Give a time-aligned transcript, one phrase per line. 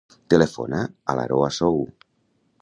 [0.33, 0.79] Telefona
[1.13, 1.79] a l'Aroa Sow.